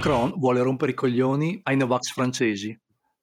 Macron 0.00 0.32
vuole 0.38 0.62
rompere 0.62 0.92
i 0.92 0.94
coglioni 0.94 1.60
ai 1.64 1.76
Novax 1.76 2.12
francesi. 2.12 2.74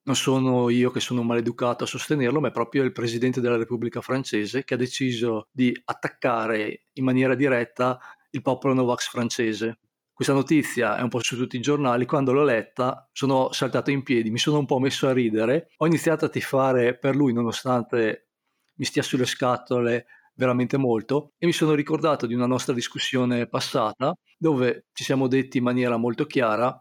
Non 0.04 0.14
sono 0.14 0.68
io 0.68 0.92
che 0.92 1.00
sono 1.00 1.24
maleducato 1.24 1.82
a 1.82 1.88
sostenerlo, 1.88 2.38
ma 2.38 2.48
è 2.48 2.52
proprio 2.52 2.84
il 2.84 2.92
presidente 2.92 3.40
della 3.40 3.56
Repubblica 3.56 4.00
francese 4.00 4.62
che 4.62 4.74
ha 4.74 4.76
deciso 4.76 5.48
di 5.50 5.76
attaccare 5.86 6.84
in 6.92 7.02
maniera 7.02 7.34
diretta 7.34 7.98
il 8.30 8.42
popolo 8.42 8.74
Novax 8.74 9.08
francese. 9.08 9.80
Questa 10.12 10.32
notizia 10.32 10.96
è 10.96 11.02
un 11.02 11.08
po' 11.08 11.20
su 11.20 11.36
tutti 11.36 11.56
i 11.56 11.60
giornali, 11.60 12.06
quando 12.06 12.30
l'ho 12.30 12.44
letta 12.44 13.08
sono 13.12 13.50
saltato 13.50 13.90
in 13.90 14.04
piedi, 14.04 14.30
mi 14.30 14.38
sono 14.38 14.60
un 14.60 14.66
po' 14.66 14.78
messo 14.78 15.08
a 15.08 15.12
ridere, 15.12 15.70
ho 15.78 15.86
iniziato 15.86 16.26
a 16.26 16.28
tifare 16.28 16.96
per 16.96 17.16
lui 17.16 17.32
nonostante 17.32 18.28
mi 18.74 18.84
stia 18.84 19.02
sulle 19.02 19.26
scatole 19.26 20.06
veramente 20.38 20.76
molto 20.76 21.32
e 21.36 21.46
mi 21.46 21.52
sono 21.52 21.74
ricordato 21.74 22.26
di 22.26 22.34
una 22.34 22.46
nostra 22.46 22.72
discussione 22.72 23.48
passata 23.48 24.14
dove 24.38 24.86
ci 24.92 25.02
siamo 25.02 25.26
detti 25.26 25.58
in 25.58 25.64
maniera 25.64 25.96
molto 25.96 26.26
chiara 26.26 26.80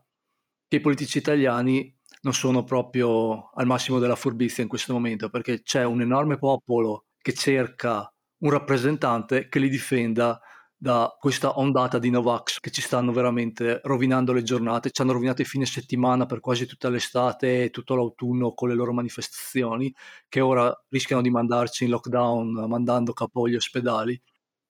che 0.68 0.76
i 0.78 0.80
politici 0.80 1.18
italiani 1.18 1.94
non 2.22 2.34
sono 2.34 2.64
proprio 2.64 3.50
al 3.56 3.66
massimo 3.66 3.98
della 3.98 4.16
furbizia 4.16 4.62
in 4.62 4.70
questo 4.70 4.94
momento 4.94 5.30
perché 5.30 5.64
c'è 5.64 5.84
un 5.84 6.02
enorme 6.02 6.38
popolo 6.38 7.06
che 7.20 7.34
cerca 7.34 8.08
un 8.44 8.52
rappresentante 8.52 9.50
che 9.50 9.60
li 9.60 9.70
difenda 9.70 10.40
da 10.80 11.16
questa 11.20 11.58
ondata 11.58 11.98
di 11.98 12.12
Novax 12.12 12.60
che 12.60 12.70
ci 12.70 12.82
stanno 12.82 13.12
veramente 13.12 13.82
rovinando 13.84 14.32
le 14.32 14.44
giornate, 14.44 14.92
ci 14.92 15.02
hanno 15.02 15.14
rovinato 15.14 15.42
i 15.42 15.46
fine 15.46 15.66
settimana 15.66 16.28
per 16.28 16.40
quasi 16.40 16.68
tutta 16.68 16.90
l'estate 16.90 17.64
e 17.64 17.70
tutto 17.72 17.96
l'autunno 17.96 18.54
con 18.54 18.70
le 18.70 18.76
loro 18.76 18.94
manifestazioni, 18.94 19.92
che 20.30 20.40
ora 20.40 20.72
rischiano 20.90 21.24
di 21.24 21.32
mandarci 21.32 21.86
in 21.86 21.90
lockdown 21.90 22.68
mandando 22.68 23.12
capo 23.14 23.48
gli 23.50 23.56
ospedali. 23.56 24.20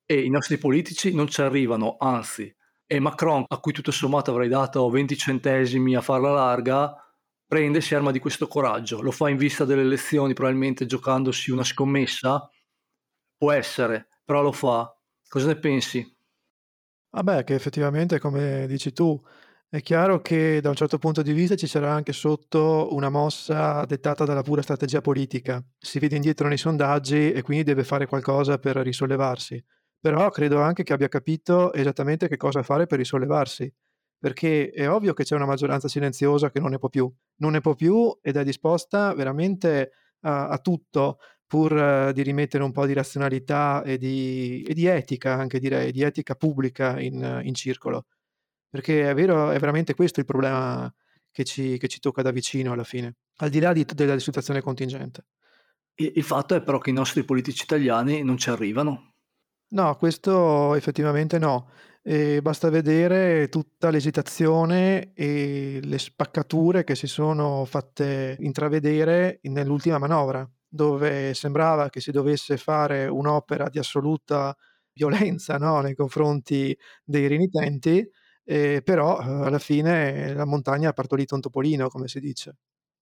E 0.06 0.24
i 0.24 0.30
nostri 0.30 0.58
politici 0.58 1.14
non 1.14 1.28
ci 1.28 1.42
arrivano, 1.42 1.98
anzi. 2.00 2.54
E 2.86 3.00
Macron, 3.00 3.44
a 3.46 3.60
cui 3.60 3.74
tutto 3.74 3.92
sommato 3.92 4.32
avrei 4.32 4.48
dato 4.48 4.90
20 4.90 5.18
centesimi 5.18 5.96
a 5.96 6.02
farla 6.02 6.32
larga, 6.32 6.96
prende, 7.46 7.82
si 7.82 7.94
arma 7.96 8.12
di 8.12 8.20
questo 8.20 8.48
coraggio. 8.48 9.02
Lo 9.02 9.12
fa 9.12 9.28
in 9.28 9.36
vista 9.36 9.66
delle 9.66 9.82
elezioni, 9.82 10.34
probabilmente 10.34 10.86
giocandosi 10.86 11.52
una 11.52 11.66
scommessa? 11.66 12.50
Può 13.38 13.52
essere, 13.52 14.08
però 14.24 14.42
lo 14.42 14.54
fa 14.54 14.97
Cosa 15.30 15.48
ne 15.48 15.58
pensi? 15.60 16.18
Vabbè, 17.10 17.44
che 17.44 17.54
effettivamente, 17.56 18.20
come 18.20 18.66
dici 18.68 18.92
tu, 18.94 19.20
è 19.70 19.82
chiaro 19.82 20.22
che 20.22 20.62
da 20.62 20.70
un 20.70 20.76
certo 20.76 20.98
punto 20.98 21.22
di 21.22 21.34
vista 21.34 21.56
ci 21.56 21.68
sarà 21.68 21.92
anche 21.92 22.14
sotto 22.14 22.90
una 22.92 23.10
mossa 23.10 23.84
dettata 23.86 24.24
dalla 24.26 24.44
pura 24.44 24.62
strategia 24.62 25.02
politica. 25.02 25.64
Si 25.78 26.00
vede 26.00 26.16
indietro 26.16 26.48
nei 26.48 26.58
sondaggi 26.58 27.32
e 27.32 27.42
quindi 27.42 27.64
deve 27.64 27.84
fare 27.84 28.06
qualcosa 28.06 28.60
per 28.60 28.78
risollevarsi. 28.78 29.64
Però 30.00 30.30
credo 30.30 30.62
anche 30.62 30.84
che 30.84 30.94
abbia 30.94 31.08
capito 31.08 31.74
esattamente 31.74 32.28
che 32.28 32.38
cosa 32.38 32.62
fare 32.64 32.86
per 32.86 33.00
risollevarsi. 33.00 33.74
Perché 34.20 34.70
è 34.70 34.90
ovvio 34.90 35.14
che 35.14 35.24
c'è 35.24 35.36
una 35.36 35.46
maggioranza 35.46 35.88
silenziosa 35.88 36.50
che 36.52 36.60
non 36.60 36.72
ne 36.72 36.78
può 36.78 36.90
più. 36.90 37.12
Non 37.38 37.52
ne 37.52 37.62
può 37.62 37.74
più 37.74 38.18
ed 38.22 38.36
è 38.38 38.44
disposta 38.44 39.14
veramente 39.14 39.92
a, 40.22 40.50
a 40.50 40.58
tutto 40.60 41.18
pur 41.48 41.76
eh, 41.76 42.14
di 42.14 42.22
rimettere 42.22 42.64
un 42.64 42.72
po' 42.74 42.86
di 42.86 42.94
razionalità 42.94 43.82
e 43.84 43.98
di, 43.98 44.64
e 44.68 44.74
di 44.74 44.86
etica, 44.86 45.34
anche 45.36 45.60
direi, 45.60 45.92
di 45.92 46.02
etica 46.02 46.36
pubblica 46.36 47.00
in, 47.00 47.42
in, 47.44 47.54
circolo. 47.56 48.06
Perché 48.70 49.10
è 49.10 49.14
vero, 49.16 49.50
è 49.52 49.58
veramente 49.58 49.96
questo 49.96 50.20
il 50.20 50.26
problema 50.26 50.94
che 51.32 51.46
ci, 51.46 51.78
che 51.78 51.88
ci 51.88 52.00
tocca 52.00 52.22
da 52.22 52.32
vicino 52.32 52.74
alla 52.74 52.84
fine, 52.84 53.16
al 53.38 53.50
di 53.50 53.60
là 53.60 53.72
di, 53.72 53.86
della 53.86 54.20
situazione 54.20 54.62
contingente. 54.62 55.26
Il 55.96 56.24
fatto 56.24 56.54
è 56.54 56.62
però 56.62 56.78
che 56.78 56.92
i 56.92 56.94
nostri 56.94 57.24
politici 57.24 57.64
italiani 57.64 58.22
non 58.24 58.38
ci 58.38 58.50
arrivano. 58.50 59.14
No, 59.70 59.96
questo 59.96 60.76
effettivamente 60.76 61.40
no. 61.40 61.70
E 62.04 62.42
basta 62.42 62.70
vedere 62.70 63.50
tutta 63.50 63.90
l'esitazione 63.90 65.12
e 65.14 65.80
le 65.82 65.98
spaccature 65.98 66.84
che 66.84 66.96
si 66.96 67.08
sono 67.08 67.66
fatte 67.66 68.38
intravedere 68.40 69.40
nell'ultima 69.44 69.98
manovra 69.98 70.48
dove 70.78 71.34
sembrava 71.34 71.90
che 71.90 72.00
si 72.00 72.12
dovesse 72.12 72.56
fare 72.58 73.08
un'opera 73.08 73.68
di 73.70 73.80
assoluta 73.80 74.56
violenza 74.94 75.58
no? 75.58 75.82
nei 75.82 75.96
confronti 75.96 76.78
dei 77.04 77.28
renitenti, 77.28 78.08
eh, 78.46 78.82
però 78.84 79.18
alla 79.18 79.60
fine 79.60 80.34
la 80.34 80.46
montagna 80.46 80.90
ha 80.90 80.94
partorito 80.94 81.36
un 81.36 81.42
topolino, 81.42 81.90
come 81.90 82.08
si 82.08 82.20
dice. 82.22 82.56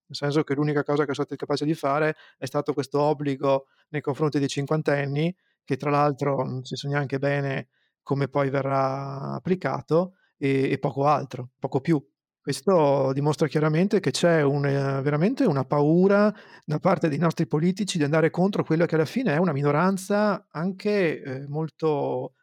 Nel 0.08 0.18
senso 0.18 0.44
che 0.44 0.54
l'unica 0.56 0.84
cosa 0.84 1.06
che 1.06 1.14
sono 1.14 1.26
stati 1.26 1.36
capaci 1.38 1.66
di 1.66 1.74
fare 1.76 2.16
è 2.38 2.46
stato 2.46 2.74
questo 2.74 3.02
obbligo 3.02 3.68
nei 3.90 4.02
confronti 4.02 4.40
dei 4.40 4.48
cinquantenni, 4.48 5.36
che 5.64 5.78
tra 5.78 5.90
l'altro 5.90 6.44
non 6.44 6.64
si 6.64 6.76
sa 6.76 6.88
neanche 6.88 7.20
bene 7.20 7.70
come 8.04 8.28
poi 8.28 8.50
verrà 8.50 9.34
applicato, 9.34 10.16
e, 10.38 10.72
e 10.72 10.78
poco 10.80 11.06
altro, 11.06 11.50
poco 11.60 11.82
più. 11.82 12.04
Questo 12.46 13.12
dimostra 13.12 13.48
chiaramente 13.48 14.00
che 14.00 14.12
c'è 14.12 14.44
un, 14.44 14.62
veramente 14.62 15.46
una 15.46 15.66
paura 15.66 16.32
da 16.64 16.78
parte 16.78 17.10
dei 17.10 17.18
nostri 17.18 17.48
politici 17.48 17.98
di 17.98 18.04
andare 18.04 18.30
contro 18.30 18.64
quello 18.64 18.86
che 18.86 18.94
alla 18.94 19.06
fine 19.06 19.34
è 19.34 19.38
una 19.38 19.52
minoranza 19.52 20.46
anche 20.52 21.24
eh, 21.24 21.48
molto, 21.48 22.36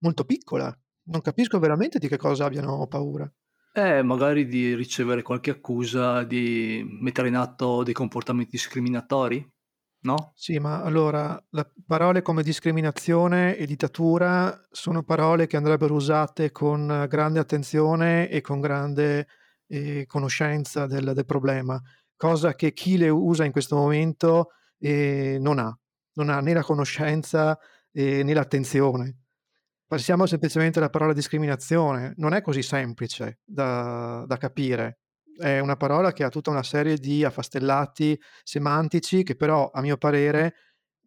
molto 0.00 0.24
piccola. 0.24 0.70
Non 1.04 1.22
capisco 1.22 1.58
veramente 1.58 1.98
di 1.98 2.08
che 2.08 2.18
cosa 2.18 2.44
abbiano 2.44 2.86
paura. 2.88 3.26
Eh, 3.72 4.02
magari 4.02 4.44
di 4.44 4.74
ricevere 4.74 5.22
qualche 5.22 5.50
accusa 5.50 6.22
di 6.22 6.84
mettere 7.00 7.28
in 7.28 7.36
atto 7.36 7.84
dei 7.84 7.94
comportamenti 7.94 8.50
discriminatori? 8.50 9.42
No? 10.00 10.32
Sì, 10.34 10.58
ma 10.58 10.82
allora 10.82 11.42
parole 11.86 12.22
come 12.22 12.42
discriminazione 12.42 13.56
e 13.56 13.66
dittatura 13.66 14.66
sono 14.70 15.02
parole 15.02 15.46
che 15.46 15.56
andrebbero 15.56 15.94
usate 15.94 16.52
con 16.52 17.06
grande 17.08 17.38
attenzione 17.38 18.28
e 18.28 18.40
con 18.40 18.60
grande 18.60 19.26
eh, 19.66 20.04
conoscenza 20.06 20.86
del, 20.86 21.12
del, 21.12 21.24
problema, 21.24 21.80
cosa 22.16 22.54
che 22.54 22.72
chi 22.72 22.96
le 22.96 23.08
usa 23.08 23.44
in 23.44 23.52
questo 23.52 23.76
momento 23.76 24.50
eh, 24.78 25.38
non 25.40 25.58
ha, 25.58 25.76
non 26.14 26.30
ha 26.30 26.40
né 26.40 26.52
la 26.52 26.62
conoscenza 26.62 27.58
eh, 27.92 28.22
né 28.22 28.34
l'attenzione. 28.34 29.16
Passiamo 29.86 30.26
semplicemente 30.26 30.78
alla 30.78 30.90
parola 30.90 31.12
discriminazione, 31.12 32.14
non 32.16 32.34
è 32.34 32.42
così 32.42 32.62
semplice 32.62 33.40
da, 33.44 34.24
da 34.26 34.36
capire 34.36 34.98
è 35.38 35.58
una 35.58 35.76
parola 35.76 36.12
che 36.12 36.24
ha 36.24 36.28
tutta 36.28 36.50
una 36.50 36.62
serie 36.62 36.96
di 36.96 37.24
affastellati 37.24 38.20
semantici 38.42 39.22
che 39.22 39.36
però, 39.36 39.70
a 39.72 39.80
mio 39.80 39.96
parere, 39.96 40.54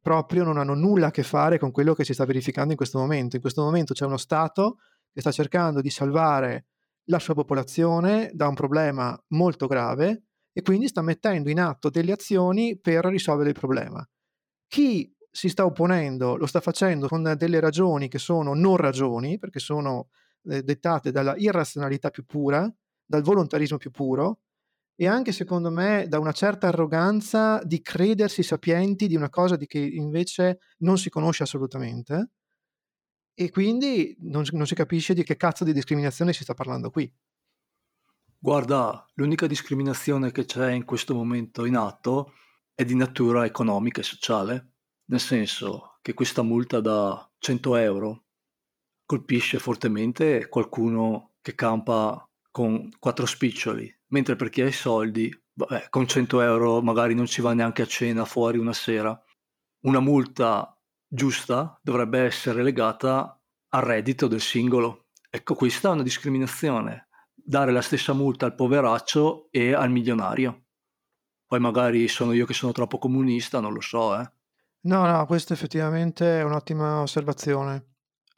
proprio 0.02 0.44
non 0.44 0.58
hanno 0.58 0.74
nulla 0.74 1.08
a 1.08 1.12
che 1.12 1.24
fare 1.24 1.60
con 1.60 1.72
quello 1.72 1.94
che 1.94 2.04
si 2.04 2.14
sta 2.14 2.26
verificando 2.26 2.72
in 2.72 2.78
questo 2.78 3.00
momento. 3.00 3.36
In 3.36 3.42
questo 3.42 3.64
momento 3.64 3.94
c'è 3.94 4.06
uno 4.06 4.18
Stato 4.18 4.78
che 5.12 5.22
sta 5.22 5.32
cercando 5.32 5.82
di 5.82 5.90
salvare 5.90 6.66
la 7.06 7.20
sua 7.20 7.34
popolazione 7.34 8.32
da 8.34 8.48
un 8.48 8.56
problema 8.56 9.20
molto 9.30 9.68
grave 9.68 10.24
e 10.52 10.62
quindi 10.62 10.88
sta 10.88 11.02
mettendo 11.02 11.50
in 11.50 11.60
atto 11.60 11.90
delle 11.90 12.12
azioni 12.12 12.80
per 12.80 13.06
risolvere 13.06 13.50
il 13.50 13.56
problema. 13.60 14.08
Chi 14.68 15.14
si 15.32 15.50
sta 15.50 15.66
opponendo 15.66 16.36
lo 16.36 16.46
sta 16.46 16.60
facendo 16.60 17.08
con 17.08 17.34
delle 17.38 17.60
ragioni 17.60 18.08
che 18.08 18.20
sono 18.20 18.54
non 18.54 18.78
ragioni, 18.78 19.38
perché 19.38 19.60
sono 19.60 20.10
eh, 20.46 20.64
dettate 20.64 21.12
dalla 21.12 21.36
irrazionalità 21.38 22.10
più 22.10 22.26
pura, 22.26 22.72
dal 23.10 23.24
volontarismo 23.24 23.78
più 23.78 23.90
puro 23.90 24.42
e 24.96 25.08
anche 25.08 25.32
secondo 25.32 25.72
me 25.72 26.06
da 26.08 26.20
una 26.20 26.32
certa 26.32 26.68
arroganza 26.68 27.60
di 27.64 27.82
credersi 27.82 28.44
sapienti 28.44 29.08
di 29.08 29.16
una 29.16 29.30
cosa 29.30 29.56
di 29.56 29.66
che 29.66 29.80
invece 29.80 30.60
non 30.80 31.00
si 31.00 31.10
conosce 31.10 31.42
assolutamente 31.42 32.30
e 33.34 33.50
quindi 33.50 34.16
non, 34.20 34.44
non 34.52 34.68
si 34.68 34.76
capisce 34.76 35.16
di 35.16 35.24
che 35.24 35.38
cazzo 35.38 35.64
di 35.64 35.74
discriminazione 35.74 36.34
si 36.34 36.44
sta 36.44 36.54
parlando 36.54 36.92
qui. 36.92 37.12
Guarda, 38.38 39.06
l'unica 39.16 39.48
discriminazione 39.48 40.32
che 40.32 40.46
c'è 40.46 40.72
in 40.72 40.86
questo 40.86 41.16
momento 41.16 41.66
in 41.66 41.78
atto 41.78 42.34
è 42.76 42.86
di 42.86 42.96
natura 42.96 43.46
economica 43.46 44.02
e 44.02 44.04
sociale, 44.04 44.74
nel 45.06 45.20
senso 45.20 45.98
che 46.02 46.14
questa 46.14 46.44
multa 46.44 46.80
da 46.80 47.28
100 47.40 47.76
euro 47.78 48.26
colpisce 49.06 49.58
fortemente 49.58 50.48
qualcuno 50.50 51.36
che 51.42 51.56
campa 51.56 52.29
con 52.52 52.90
quattro 53.00 53.26
spiccioli, 53.26 53.94
mentre 54.08 54.36
per 54.36 54.50
chi 54.50 54.62
ha 54.62 54.68
i 54.68 54.72
soldi, 54.72 55.32
vabbè, 55.54 55.88
con 55.90 56.08
100 56.08 56.42
euro 56.42 56.82
magari 56.82 57.14
non 57.14 57.26
ci 57.26 57.42
va 57.42 57.54
neanche 57.54 57.82
a 57.82 57.88
cena 57.88 58.26
fuori 58.26 58.58
una 58.58 58.74
sera. 58.74 59.18
Una 59.82 60.00
multa 60.00 60.78
giusta 61.08 61.80
dovrebbe 61.82 62.20
essere 62.20 62.64
legata 62.64 63.40
al 63.70 63.82
reddito 63.82 64.28
del 64.28 64.42
singolo. 64.42 65.08
Ecco, 65.30 65.54
questa 65.54 65.90
è 65.90 65.94
una 65.94 66.04
discriminazione, 66.04 67.10
dare 67.34 67.72
la 67.72 67.82
stessa 67.82 68.14
multa 68.14 68.46
al 68.46 68.56
poveraccio 68.56 69.50
e 69.52 69.74
al 69.74 69.92
milionario. 69.92 70.66
Poi 71.46 71.60
magari 71.60 72.08
sono 72.08 72.34
io 72.34 72.46
che 72.46 72.54
sono 72.54 72.72
troppo 72.72 72.98
comunista, 72.98 73.60
non 73.60 73.74
lo 73.74 73.82
so, 73.82 74.20
eh. 74.20 74.32
No, 74.82 75.06
no, 75.06 75.26
questa 75.26 75.54
effettivamente 75.54 76.40
è 76.40 76.44
un'ottima 76.44 77.02
osservazione 77.02 77.89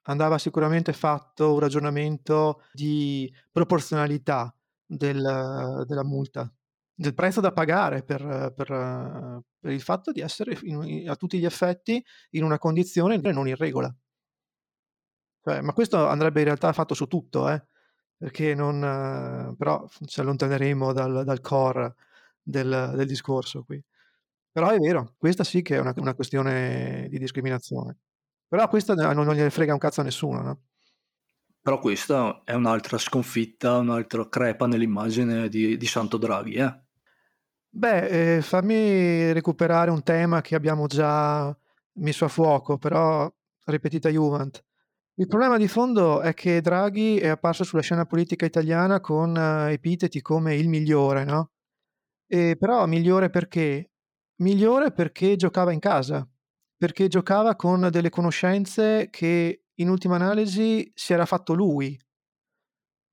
andava 0.03 0.37
sicuramente 0.37 0.93
fatto 0.93 1.53
un 1.53 1.59
ragionamento 1.59 2.63
di 2.73 3.31
proporzionalità 3.51 4.53
del, 4.85 5.83
della 5.85 6.03
multa, 6.03 6.51
del 6.93 7.13
prezzo 7.13 7.41
da 7.41 7.51
pagare 7.51 8.03
per, 8.03 8.53
per, 8.55 9.41
per 9.59 9.71
il 9.71 9.81
fatto 9.81 10.11
di 10.11 10.21
essere 10.21 10.57
in, 10.63 11.09
a 11.09 11.15
tutti 11.15 11.39
gli 11.39 11.45
effetti 11.45 12.03
in 12.31 12.43
una 12.43 12.57
condizione 12.57 13.17
non 13.17 13.47
in 13.47 13.55
regola. 13.55 13.93
Cioè, 15.43 15.61
ma 15.61 15.73
questo 15.73 16.07
andrebbe 16.07 16.39
in 16.39 16.45
realtà 16.45 16.71
fatto 16.73 16.93
su 16.93 17.07
tutto, 17.07 17.49
eh? 17.49 17.63
perché 18.15 18.53
non, 18.53 19.55
però 19.57 19.87
ci 20.05 20.19
allontaneremo 20.19 20.93
dal, 20.93 21.23
dal 21.25 21.41
core 21.41 21.95
del, 22.41 22.93
del, 22.95 23.07
discorso 23.07 23.63
qui. 23.63 23.83
Però 24.51 24.69
è 24.69 24.77
vero, 24.77 25.15
questa 25.17 25.43
sì 25.43 25.63
che 25.63 25.77
è 25.77 25.79
una, 25.79 25.93
una 25.97 26.13
questione 26.13 27.07
di 27.09 27.17
discriminazione. 27.17 27.97
Però 28.51 28.67
questa 28.67 28.95
non, 28.95 29.23
non 29.23 29.33
gliene 29.33 29.49
frega 29.49 29.71
un 29.71 29.79
cazzo 29.79 30.01
a 30.01 30.03
nessuno, 30.03 30.41
no? 30.41 30.61
Però 31.61 31.79
questa 31.79 32.41
è 32.43 32.51
un'altra 32.53 32.97
sconfitta, 32.97 33.77
un'altra 33.77 34.27
crepa 34.27 34.67
nell'immagine 34.67 35.47
di, 35.47 35.77
di 35.77 35.85
Santo 35.85 36.17
Draghi, 36.17 36.55
eh? 36.55 36.81
Beh, 37.69 38.35
eh, 38.35 38.41
fammi 38.41 39.31
recuperare 39.31 39.89
un 39.89 40.03
tema 40.03 40.41
che 40.41 40.55
abbiamo 40.55 40.87
già 40.87 41.57
messo 41.93 42.25
a 42.25 42.27
fuoco, 42.27 42.77
però 42.77 43.31
ripetita 43.67 44.09
Juvent. 44.09 44.61
Il 45.13 45.27
problema 45.27 45.55
di 45.55 45.69
fondo 45.69 46.19
è 46.19 46.33
che 46.33 46.59
Draghi 46.59 47.19
è 47.19 47.29
apparso 47.29 47.63
sulla 47.63 47.81
scena 47.81 48.05
politica 48.05 48.45
italiana 48.45 48.99
con 48.99 49.33
uh, 49.33 49.69
epiteti 49.69 50.21
come 50.21 50.55
il 50.55 50.67
migliore, 50.67 51.23
no? 51.23 51.51
E 52.27 52.57
però 52.59 52.85
migliore 52.85 53.29
perché? 53.29 53.91
Migliore 54.41 54.91
perché 54.91 55.37
giocava 55.37 55.71
in 55.71 55.79
casa, 55.79 56.27
perché 56.81 57.07
giocava 57.07 57.55
con 57.55 57.89
delle 57.91 58.09
conoscenze 58.09 59.09
che 59.11 59.65
in 59.71 59.87
ultima 59.87 60.15
analisi 60.15 60.91
si 60.95 61.13
era 61.13 61.27
fatto 61.27 61.53
lui. 61.53 61.95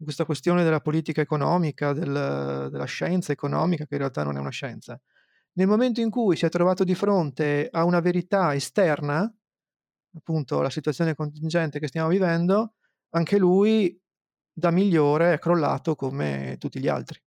Questa 0.03 0.25
questione 0.25 0.65
della 0.65 0.81
politica 0.81 1.20
economica, 1.20 1.93
del, 1.93 2.69
della 2.70 2.85
scienza 2.87 3.31
economica, 3.31 3.85
che 3.85 3.93
in 3.93 4.00
realtà 4.00 4.23
non 4.23 4.38
è 4.38 4.41
una 4.41 4.49
scienza. 4.49 4.99
Nel 5.53 5.67
momento 5.67 6.00
in 6.00 6.09
cui 6.09 6.35
si 6.35 6.47
è 6.47 6.49
trovato 6.49 6.82
di 6.82 6.94
fronte 6.94 7.69
a 7.70 7.85
una 7.85 8.00
verità 8.00 8.55
esterna, 8.55 9.31
appunto 10.15 10.62
la 10.62 10.70
situazione 10.70 11.15
contingente 11.15 11.79
che 11.79 11.88
stiamo 11.88 12.09
vivendo, 12.09 12.73
anche 13.11 13.37
lui 13.37 14.00
da 14.50 14.70
migliore 14.70 15.35
è 15.35 15.38
crollato 15.38 15.94
come 15.94 16.56
tutti 16.59 16.81
gli 16.81 16.88
altri. 16.88 17.20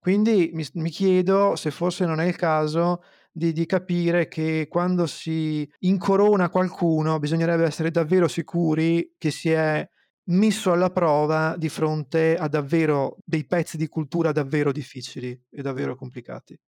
Quindi 0.00 0.50
mi, 0.52 0.66
mi 0.72 0.90
chiedo 0.90 1.54
se 1.54 1.70
forse 1.70 2.06
non 2.06 2.18
è 2.18 2.26
il 2.26 2.34
caso 2.34 3.02
di, 3.30 3.52
di, 3.52 3.66
capire 3.66 4.28
che 4.28 4.66
quando 4.68 5.06
si 5.06 5.68
incorona 5.80 6.50
qualcuno 6.50 7.18
bisognerebbe 7.18 7.64
essere 7.64 7.90
davvero 7.90 8.28
sicuri 8.28 9.14
che 9.18 9.30
si 9.30 9.50
è 9.50 9.88
messo 10.30 10.72
alla 10.72 10.90
prova 10.90 11.56
di 11.56 11.68
fronte 11.68 12.36
a 12.36 12.48
davvero 12.48 13.16
dei 13.24 13.46
pezzi 13.46 13.76
di 13.76 13.88
cultura 13.88 14.32
davvero 14.32 14.72
difficili 14.72 15.40
e 15.50 15.62
davvero 15.62 15.96
complicati. 15.96 16.58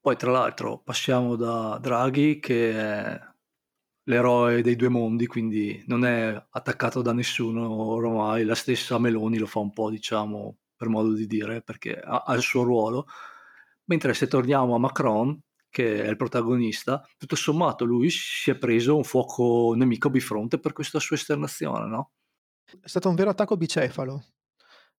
Poi 0.00 0.16
tra 0.16 0.30
l'altro 0.30 0.78
passiamo 0.78 1.36
da 1.36 1.78
Draghi 1.78 2.40
che 2.40 2.72
è 2.72 3.20
l'eroe 4.04 4.62
dei 4.62 4.76
due 4.76 4.88
mondi, 4.88 5.26
quindi 5.26 5.82
non 5.86 6.04
è 6.04 6.46
attaccato 6.50 7.02
da 7.02 7.12
nessuno 7.12 7.70
ormai, 7.70 8.44
la 8.44 8.54
stessa 8.54 8.98
Meloni 8.98 9.38
lo 9.38 9.46
fa 9.46 9.60
un 9.60 9.72
po', 9.72 9.90
diciamo, 9.90 10.58
per 10.74 10.88
modo 10.88 11.12
di 11.12 11.26
dire, 11.26 11.62
perché 11.62 11.98
ha, 11.98 12.24
ha 12.26 12.34
il 12.34 12.42
suo 12.42 12.62
ruolo. 12.62 13.06
Mentre 13.90 14.14
se 14.14 14.28
torniamo 14.28 14.76
a 14.76 14.78
Macron, 14.78 15.36
che 15.68 16.04
è 16.04 16.08
il 16.08 16.16
protagonista, 16.16 17.04
tutto 17.18 17.34
sommato 17.34 17.84
lui 17.84 18.08
si 18.08 18.52
è 18.52 18.56
preso 18.56 18.96
un 18.96 19.02
fuoco 19.02 19.74
nemico 19.74 20.10
bifronte 20.10 20.60
per 20.60 20.72
questa 20.72 21.00
sua 21.00 21.16
esternazione, 21.16 21.88
no? 21.88 22.12
È 22.64 22.86
stato 22.86 23.08
un 23.08 23.16
vero 23.16 23.30
attacco 23.30 23.56
bicefalo, 23.56 24.26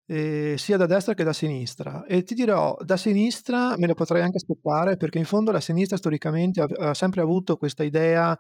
eh, 0.08 0.56
sia 0.58 0.76
da 0.76 0.88
destra 0.88 1.14
che 1.14 1.24
da 1.24 1.32
sinistra. 1.32 2.04
E 2.06 2.24
ti 2.24 2.34
dirò, 2.34 2.76
da 2.82 2.98
sinistra 2.98 3.78
me 3.78 3.88
lo 3.88 3.94
potrei 3.94 4.24
anche 4.24 4.38
aspettare, 4.38 4.98
perché 4.98 5.20
in 5.20 5.26
fondo 5.26 5.52
la 5.52 5.62
sinistra 5.62 5.96
storicamente 5.96 6.60
ha, 6.60 6.68
ha 6.90 6.94
sempre 6.94 7.22
avuto 7.22 7.56
questa 7.56 7.84
idea, 7.84 8.38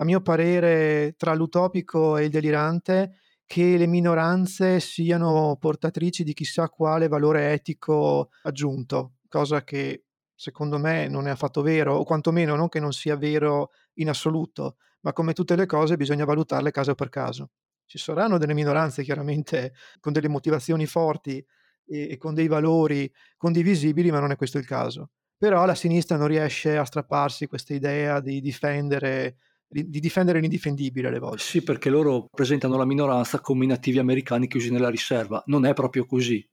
a 0.00 0.04
mio 0.04 0.20
parere, 0.20 1.14
tra 1.16 1.34
l'utopico 1.34 2.16
e 2.16 2.26
il 2.26 2.30
delirante, 2.30 3.18
che 3.44 3.76
le 3.76 3.86
minoranze 3.88 4.78
siano 4.78 5.56
portatrici 5.58 6.22
di 6.22 6.34
chissà 6.34 6.68
quale 6.68 7.08
valore 7.08 7.52
etico 7.52 8.28
aggiunto, 8.42 9.14
cosa 9.28 9.62
che 9.64 10.04
secondo 10.34 10.78
me 10.78 11.08
non 11.08 11.26
è 11.26 11.30
affatto 11.30 11.62
vero, 11.62 11.96
o 11.96 12.04
quantomeno 12.04 12.54
non 12.54 12.68
che 12.68 12.80
non 12.80 12.92
sia 12.92 13.16
vero 13.16 13.70
in 13.94 14.08
assoluto, 14.08 14.76
ma 15.00 15.12
come 15.12 15.32
tutte 15.32 15.56
le 15.56 15.66
cose 15.66 15.96
bisogna 15.96 16.24
valutarle 16.24 16.70
caso 16.70 16.94
per 16.94 17.08
caso. 17.08 17.50
Ci 17.86 17.98
saranno 17.98 18.38
delle 18.38 18.54
minoranze 18.54 19.02
chiaramente 19.02 19.72
con 20.00 20.12
delle 20.12 20.28
motivazioni 20.28 20.86
forti 20.86 21.44
e, 21.86 22.08
e 22.10 22.16
con 22.18 22.34
dei 22.34 22.46
valori 22.46 23.10
condivisibili, 23.36 24.10
ma 24.10 24.20
non 24.20 24.30
è 24.30 24.36
questo 24.36 24.58
il 24.58 24.66
caso. 24.66 25.10
Però 25.36 25.64
la 25.64 25.74
sinistra 25.74 26.16
non 26.16 26.26
riesce 26.26 26.76
a 26.76 26.84
strapparsi 26.84 27.46
questa 27.46 27.74
idea 27.74 28.20
di 28.20 28.40
difendere 28.40 29.36
di 29.68 30.00
difendere 30.00 30.40
l'indifendibile 30.40 31.08
alle 31.08 31.18
volte. 31.18 31.42
Sì, 31.42 31.62
perché 31.62 31.90
loro 31.90 32.26
presentano 32.30 32.76
la 32.76 32.86
minoranza 32.86 33.40
come 33.40 33.64
i 33.64 33.68
nativi 33.68 33.98
americani 33.98 34.48
chiusi 34.48 34.70
nella 34.70 34.88
riserva. 34.88 35.42
Non 35.46 35.66
è 35.66 35.74
proprio 35.74 36.06
così. 36.06 36.46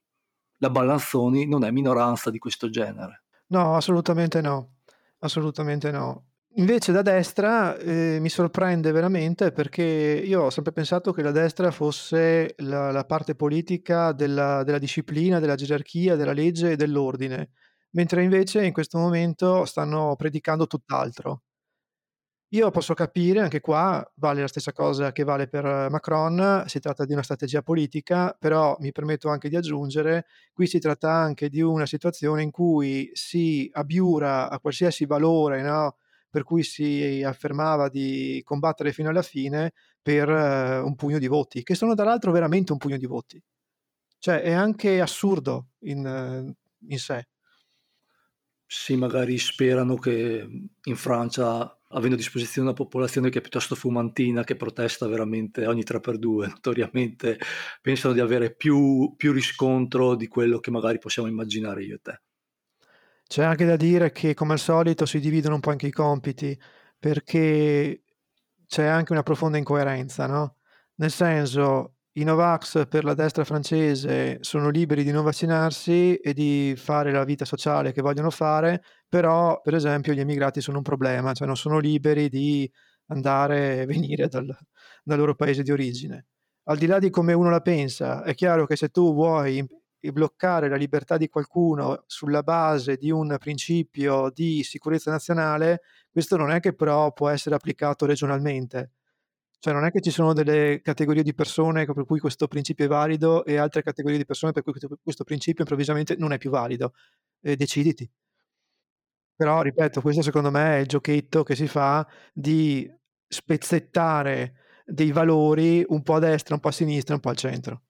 La 0.57 0.69
Ballanzoni 0.69 1.47
non 1.47 1.63
è 1.63 1.71
minoranza 1.71 2.29
di 2.29 2.39
questo 2.39 2.69
genere. 2.69 3.23
No, 3.47 3.75
assolutamente 3.75 4.41
no. 4.41 4.75
Assolutamente 5.19 5.91
no. 5.91 6.25
Invece 6.57 6.93
da 6.93 7.01
destra 7.01 7.75
eh, 7.77 8.17
mi 8.21 8.29
sorprende 8.29 8.91
veramente 8.91 9.51
perché 9.51 9.83
io 9.83 10.43
ho 10.43 10.49
sempre 10.49 10.71
pensato 10.71 11.11
che 11.11 11.21
la 11.21 11.31
destra 11.31 11.69
fosse 11.69 12.55
la, 12.59 12.91
la 12.91 13.03
parte 13.03 13.35
politica 13.35 14.13
della, 14.13 14.63
della, 14.63 14.77
disciplina, 14.77 15.39
della 15.39 15.55
gerarchia, 15.55 16.15
della 16.15 16.31
legge 16.31 16.71
e 16.71 16.75
dell'ordine, 16.77 17.49
mentre 17.91 18.23
invece 18.23 18.65
in 18.65 18.71
questo 18.71 18.97
momento 18.97 19.65
stanno 19.65 20.15
predicando 20.15 20.65
tutt'altro. 20.65 21.41
Io 22.49 22.69
posso 22.71 22.93
capire, 22.93 23.41
anche 23.41 23.59
qua 23.59 24.07
vale 24.15 24.41
la 24.41 24.47
stessa 24.47 24.71
cosa 24.71 25.11
che 25.11 25.23
vale 25.23 25.47
per 25.47 25.89
Macron, 25.89 26.63
si 26.67 26.79
tratta 26.79 27.03
di 27.03 27.11
una 27.11 27.23
strategia 27.23 27.61
politica, 27.61 28.35
però 28.37 28.77
mi 28.79 28.91
permetto 28.91 29.29
anche 29.29 29.49
di 29.49 29.55
aggiungere, 29.55 30.25
qui 30.53 30.67
si 30.67 30.79
tratta 30.79 31.11
anche 31.11 31.49
di 31.49 31.61
una 31.61 31.85
situazione 31.85 32.43
in 32.43 32.51
cui 32.51 33.09
si 33.13 33.69
abiura 33.73 34.49
a 34.49 34.59
qualsiasi 34.59 35.05
valore, 35.05 35.61
no? 35.63 35.97
per 36.29 36.43
cui 36.43 36.63
si 36.63 37.23
affermava 37.25 37.89
di 37.89 38.41
combattere 38.43 38.91
fino 38.91 39.09
alla 39.09 39.21
fine 39.21 39.71
per 40.01 40.29
uh, 40.29 40.85
un 40.85 40.95
pugno 40.95 41.17
di 41.17 41.27
voti, 41.27 41.63
che 41.63 41.75
sono 41.75 41.95
dall'altro 41.95 42.31
veramente 42.31 42.73
un 42.73 42.77
pugno 42.77 42.97
di 42.97 43.05
voti. 43.05 43.41
Cioè 44.19 44.41
è 44.41 44.51
anche 44.51 44.99
assurdo 45.01 45.69
in, 45.79 46.53
in 46.87 46.99
sé. 46.99 47.27
Sì, 48.67 48.95
magari 48.97 49.37
sperano 49.37 49.95
che 49.95 50.47
in 50.83 50.95
Francia 50.95 51.79
avendo 51.95 52.15
a 52.15 52.17
disposizione 52.19 52.67
una 52.67 52.75
popolazione 52.75 53.29
che 53.29 53.39
è 53.39 53.41
piuttosto 53.41 53.75
fumantina, 53.75 54.43
che 54.43 54.55
protesta 54.55 55.07
veramente 55.07 55.65
ogni 55.65 55.83
3x2, 55.83 56.47
notoriamente 56.47 57.39
pensano 57.81 58.13
di 58.13 58.19
avere 58.19 58.53
più, 58.53 59.13
più 59.15 59.31
riscontro 59.31 60.15
di 60.15 60.27
quello 60.27 60.59
che 60.59 60.71
magari 60.71 60.99
possiamo 60.99 61.27
immaginare 61.27 61.83
io 61.83 61.95
e 61.95 61.99
te. 62.01 62.21
C'è 63.27 63.43
anche 63.43 63.65
da 63.65 63.75
dire 63.75 64.11
che 64.11 64.33
come 64.33 64.53
al 64.53 64.59
solito 64.59 65.05
si 65.05 65.19
dividono 65.19 65.55
un 65.55 65.61
po' 65.61 65.71
anche 65.71 65.87
i 65.87 65.91
compiti, 65.91 66.57
perché 66.99 68.03
c'è 68.67 68.85
anche 68.85 69.11
una 69.13 69.23
profonda 69.23 69.57
incoerenza, 69.57 70.27
no? 70.27 70.57
Nel 70.95 71.11
senso, 71.11 71.95
i 72.13 72.23
Novax 72.23 72.87
per 72.87 73.03
la 73.03 73.13
destra 73.13 73.43
francese 73.43 74.37
sono 74.41 74.69
liberi 74.69 75.03
di 75.03 75.11
non 75.11 75.23
vaccinarsi 75.23 76.15
e 76.15 76.33
di 76.33 76.73
fare 76.77 77.11
la 77.11 77.25
vita 77.25 77.45
sociale 77.45 77.91
che 77.91 78.01
vogliono 78.01 78.29
fare, 78.29 78.83
però 79.15 79.61
per 79.61 79.73
esempio 79.75 80.11
gli 80.11 80.19
emigrati 80.19 80.59
sono 80.59 80.79
un 80.79 80.83
problema, 80.83 81.31
cioè 81.31 81.47
non 81.47 81.55
sono 81.55 81.79
liberi 81.79 82.27
di 82.27 82.69
andare 83.05 83.79
e 83.79 83.85
venire 83.85 84.27
dal, 84.27 84.45
dal 85.05 85.17
loro 85.17 85.35
paese 85.35 85.63
di 85.63 85.71
origine. 85.71 86.25
Al 86.63 86.77
di 86.77 86.85
là 86.85 86.99
di 86.99 87.09
come 87.09 87.31
uno 87.31 87.49
la 87.49 87.61
pensa, 87.61 88.23
è 88.23 88.33
chiaro 88.35 88.65
che 88.65 88.75
se 88.75 88.89
tu 88.89 89.13
vuoi 89.13 89.65
bloccare 90.11 90.67
la 90.67 90.75
libertà 90.75 91.15
di 91.15 91.29
qualcuno 91.29 92.03
sulla 92.07 92.43
base 92.43 92.97
di 92.97 93.09
un 93.09 93.37
principio 93.39 94.29
di 94.33 94.63
sicurezza 94.63 95.11
nazionale, 95.11 95.83
questo 96.11 96.35
non 96.35 96.51
è 96.51 96.59
che 96.59 96.73
però 96.73 97.13
può 97.13 97.29
essere 97.29 97.55
applicato 97.55 98.05
regionalmente 98.05 98.91
cioè 99.59 99.73
non 99.73 99.85
è 99.85 99.91
che 99.91 100.01
ci 100.01 100.11
sono 100.11 100.33
delle 100.33 100.81
categorie 100.83 101.23
di 101.23 101.33
persone 101.33 101.85
per 101.85 102.05
cui 102.05 102.19
questo 102.19 102.47
principio 102.47 102.85
è 102.85 102.87
valido 102.87 103.43
e 103.45 103.57
altre 103.57 103.81
categorie 103.81 104.17
di 104.17 104.25
persone 104.25 104.51
per 104.51 104.61
cui 104.61 104.73
questo, 105.01 105.23
principio 105.23 105.61
improvvisamente 105.61 106.15
non 106.17 106.33
è 106.33 106.37
più 106.37 106.51
valido. 106.51 106.93
Eh, 107.41 107.55
deciditi. 107.55 108.07
Però, 109.35 109.61
ripeto, 109.61 110.01
questo 110.01 110.21
secondo 110.21 110.49
me 110.49 110.77
è 110.77 110.79
il 110.79 110.87
giochetto 110.87 111.43
che 111.43 111.55
si 111.55 111.67
fa 111.67 112.07
di 112.33 112.89
spezzettare 113.27 114.55
dei 114.85 115.11
valori 115.11 115.83
un 115.87 116.03
po' 116.03 116.15
a 116.15 116.19
destra, 116.19 116.55
un 116.55 116.61
po' 116.61 116.69
a 116.69 116.71
sinistra, 116.71 117.15
un 117.15 117.19
po' 117.19 117.29
al 117.29 117.35
centro. 117.35 117.81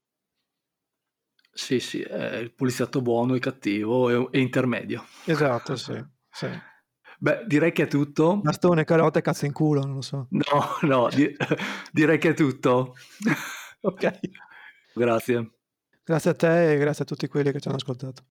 Sì, 1.52 1.80
sì, 1.80 2.02
è 2.02 2.38
il 2.38 2.54
poliziotto 2.54 3.02
buono 3.02 3.36
e 3.36 3.40
cattivo 3.40 4.30
e, 4.32 4.40
intermedio. 4.40 5.06
Esatto, 5.26 5.76
sì. 5.76 5.94
sì. 6.30 6.48
Beh, 7.18 7.46
direi 7.48 7.72
che 7.72 7.84
è 7.84 7.88
tutto. 7.88 8.42
Bastone, 8.42 8.84
carota 8.84 9.20
e 9.20 9.22
cazzo 9.22 9.46
in 9.46 9.54
culo, 9.54 9.82
non 9.82 9.96
lo 9.96 10.02
so. 10.02 10.28
No, 10.32 10.78
no, 10.82 11.08
di- 11.10 11.34
direi 11.94 12.18
che 12.18 12.30
è 12.30 12.34
tutto. 12.34 12.96
ok. 13.82 14.20
Grazie. 14.94 15.52
Grazie 16.04 16.32
a 16.32 16.36
te 16.36 16.74
e 16.74 16.78
grazie 16.78 17.04
a 17.04 17.08
tutti 17.08 17.28
quelli 17.28 17.52
che 17.52 17.60
ci 17.60 17.68
hanno 17.68 17.78
ascoltato. 17.78 18.26